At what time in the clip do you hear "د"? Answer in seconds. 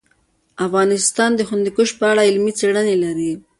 1.35-1.41